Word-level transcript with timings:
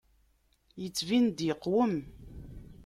Yettbin-d 0.81 1.39
yeqwem. 1.47 1.95